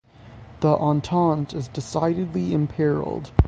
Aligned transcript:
The 0.61 0.77
Entente 0.79 1.53
is 1.53 1.67
decidedly 1.67 2.55
imperilled. 2.55 3.29